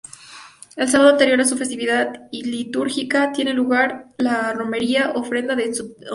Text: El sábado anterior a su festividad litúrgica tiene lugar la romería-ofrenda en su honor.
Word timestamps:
El 0.75 0.87
sábado 0.89 1.11
anterior 1.11 1.39
a 1.39 1.45
su 1.45 1.55
festividad 1.55 2.27
litúrgica 2.31 3.31
tiene 3.33 3.53
lugar 3.53 4.07
la 4.17 4.51
romería-ofrenda 4.51 5.53
en 5.53 5.75
su 5.75 5.95
honor. 5.95 6.09